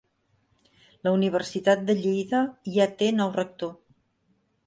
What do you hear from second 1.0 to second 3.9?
La Universitat de Lleida ja té nou rector